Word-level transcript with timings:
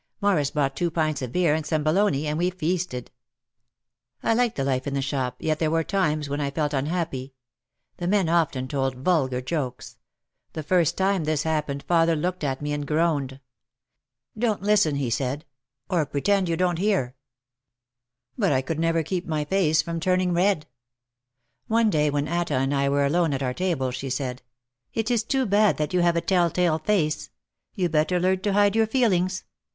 Morris 0.19 0.49
bought 0.49 0.75
two 0.75 0.89
pints 0.89 1.21
of 1.21 1.31
beer 1.31 1.53
and 1.53 1.63
some 1.63 1.83
bologna 1.83 2.25
and 2.25 2.39
we 2.39 2.49
feasted. 2.49 3.11
I 4.23 4.33
liked 4.33 4.55
the 4.55 4.63
life 4.63 4.87
in 4.87 4.95
the 4.95 4.99
shop 5.03 5.35
yet 5.37 5.59
there 5.59 5.69
were 5.69 5.83
times 5.83 6.27
when 6.27 6.41
I 6.41 6.49
felt 6.49 6.73
unhappy. 6.73 7.35
The 7.97 8.07
men 8.07 8.27
often 8.27 8.67
told 8.67 8.95
vulgar 8.95 9.41
jokes. 9.41 9.99
The 10.53 10.63
first 10.63 10.97
time 10.97 11.25
this 11.25 11.43
happened 11.43 11.83
father 11.83 12.15
looked 12.15 12.43
at 12.43 12.63
me 12.63 12.73
and 12.73 12.87
groaned. 12.87 13.39
"Don't 14.35 14.63
listen," 14.63 14.95
he 14.95 15.11
said, 15.11 15.45
"or 15.87 16.03
pretend 16.07 16.49
you 16.49 16.57
don't 16.57 16.79
hear." 16.79 16.99
88 16.99 17.03
OUT 17.03 17.13
OF 17.13 17.13
THE 17.13 17.63
SHADOW 17.67 18.39
But 18.39 18.51
I 18.53 18.61
could 18.63 18.79
never 18.79 19.03
keep 19.03 19.27
my 19.27 19.45
face 19.45 19.83
from 19.83 19.99
turning 19.99 20.33
red. 20.33 20.65
One 21.67 21.91
day 21.91 22.09
when 22.09 22.27
Atta 22.27 22.55
and 22.55 22.73
I 22.73 22.89
were 22.89 23.05
alone 23.05 23.35
at 23.35 23.43
our 23.43 23.53
table 23.53 23.91
she 23.91 24.09
said: 24.09 24.41
"It 24.95 25.11
is 25.11 25.21
too 25.23 25.45
bad 25.45 25.77
that 25.77 25.93
you 25.93 25.99
have 25.99 26.15
a 26.15 26.21
'tell 26.21 26.49
tale 26.49 26.79
face/ 26.79 27.29
You 27.75 27.87
better 27.87 28.19
learn 28.19 28.39
to 28.39 28.53
hide 28.53 28.75
your 28.75 28.87
feelings. 28.87 29.43